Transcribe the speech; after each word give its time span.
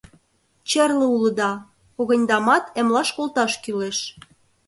Черле 0.69 1.05
улыда, 1.15 1.51
когыньдамат 1.95 2.63
эмлаш 2.79 3.09
колташ 3.15 3.51
кӱлеш. 3.63 3.97